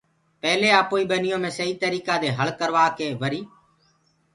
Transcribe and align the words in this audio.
پيلي 0.41 0.69
آپوئي 0.81 1.03
ٻنيو 1.09 1.37
مي 1.43 1.49
سئي 1.57 1.73
تريڪآ 1.81 2.15
دي 2.21 2.29
هݪ 2.37 2.47
ڪروآڪي 2.59 3.07
وري 3.21 3.41